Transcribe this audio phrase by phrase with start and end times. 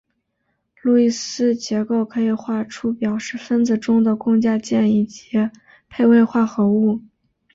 [0.81, 5.29] 路易斯结构可以画出表示分子中的共价键以及
[5.89, 6.99] 配位化合物。